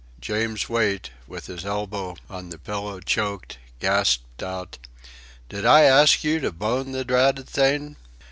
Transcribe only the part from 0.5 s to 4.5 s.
Wait, with his elbow on the pillow, choked, gasped